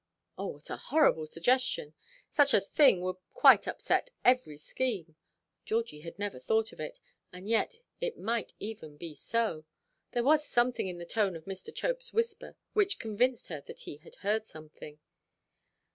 Oh, 0.35 0.47
what 0.47 0.71
a 0.71 0.77
horrible 0.77 1.27
suggestion! 1.27 1.93
Such 2.31 2.55
a 2.55 2.59
thing 2.59 3.01
would 3.01 3.17
quite 3.35 3.67
upset 3.67 4.09
every 4.25 4.57
scheme. 4.57 5.15
Georgie 5.63 6.01
had 6.01 6.17
never 6.17 6.39
thought 6.39 6.73
of 6.73 6.79
it. 6.79 6.99
And 7.31 7.47
yet 7.47 7.75
it 7.99 8.17
might 8.17 8.55
even 8.57 8.97
be 8.97 9.13
so. 9.13 9.63
There 10.13 10.23
was 10.23 10.43
something 10.43 10.87
in 10.87 10.97
the 10.97 11.05
tone 11.05 11.35
of 11.35 11.45
Mr. 11.45 11.69
Chopeʼs 11.71 12.13
whisper, 12.13 12.55
which 12.73 12.97
convinced 12.97 13.49
her 13.49 13.61
that 13.67 13.81
he 13.81 13.97
had 13.97 14.15
heard 14.25 14.47
something. 14.47 14.97